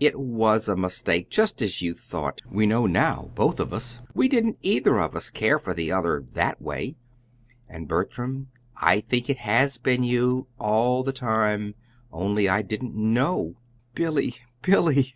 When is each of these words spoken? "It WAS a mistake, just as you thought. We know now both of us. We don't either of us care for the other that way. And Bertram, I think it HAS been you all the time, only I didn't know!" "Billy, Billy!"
"It 0.00 0.18
WAS 0.18 0.68
a 0.68 0.74
mistake, 0.74 1.30
just 1.30 1.62
as 1.62 1.80
you 1.80 1.94
thought. 1.94 2.42
We 2.50 2.66
know 2.66 2.86
now 2.86 3.30
both 3.36 3.60
of 3.60 3.72
us. 3.72 4.00
We 4.14 4.26
don't 4.26 4.58
either 4.60 4.98
of 4.98 5.14
us 5.14 5.30
care 5.30 5.60
for 5.60 5.74
the 5.74 5.92
other 5.92 6.24
that 6.32 6.60
way. 6.60 6.96
And 7.68 7.86
Bertram, 7.86 8.48
I 8.76 8.98
think 8.98 9.30
it 9.30 9.38
HAS 9.38 9.78
been 9.78 10.02
you 10.02 10.48
all 10.58 11.04
the 11.04 11.12
time, 11.12 11.76
only 12.12 12.48
I 12.48 12.62
didn't 12.62 12.96
know!" 12.96 13.58
"Billy, 13.94 14.34
Billy!" 14.60 15.14